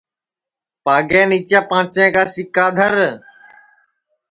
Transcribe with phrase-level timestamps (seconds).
[0.83, 2.95] پاگے نیچے پانٚچے کا سِکا دھر